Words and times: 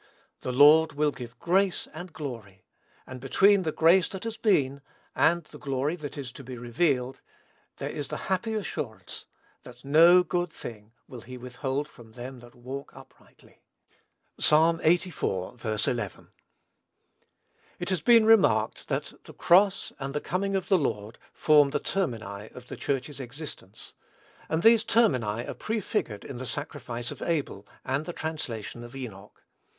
"The 0.39 0.51
Lord 0.51 0.93
will 0.93 1.11
give 1.11 1.37
grace 1.37 1.87
and 1.93 2.11
glory;" 2.11 2.65
and 3.05 3.19
between 3.21 3.61
the 3.61 3.71
grace 3.71 4.07
that 4.09 4.23
has 4.23 4.35
been, 4.35 4.81
and 5.15 5.43
the 5.43 5.59
glory 5.59 5.95
that 5.95 6.17
is 6.17 6.31
to 6.31 6.43
be, 6.43 6.57
revealed, 6.57 7.21
there 7.77 7.87
is 7.91 8.07
the 8.07 8.17
happy 8.31 8.55
assurance, 8.55 9.27
that 9.61 9.85
"no 9.85 10.23
good 10.23 10.51
thing 10.51 10.93
will 11.07 11.21
he 11.21 11.37
withhold 11.37 11.87
from 11.87 12.13
them 12.13 12.39
that 12.39 12.55
walk 12.55 12.91
uprightly." 12.95 13.61
(Psalm 14.39 14.79
lxxxiv. 14.79 15.87
11.) 15.87 16.29
It 17.77 17.89
has 17.89 18.01
been 18.01 18.25
remarked, 18.25 18.87
that 18.87 19.13
"the 19.25 19.35
cross 19.35 19.93
and 19.99 20.15
the 20.15 20.19
coming 20.19 20.55
of 20.55 20.67
the 20.67 20.79
Lord 20.79 21.19
form 21.31 21.69
the 21.69 21.79
termini 21.79 22.49
of 22.55 22.69
the 22.69 22.75
Church's 22.75 23.19
existence," 23.19 23.93
and 24.49 24.63
these 24.63 24.83
termini 24.83 25.45
are 25.45 25.53
prefigured 25.53 26.25
in 26.25 26.37
the 26.37 26.47
sacrifice 26.47 27.11
of 27.11 27.21
Abel, 27.21 27.67
and 27.85 28.05
the 28.05 28.13
translation 28.13 28.83
of 28.83 28.95
Enoch. 28.95 29.43